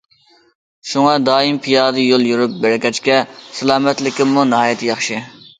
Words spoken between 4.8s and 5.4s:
ياخشى.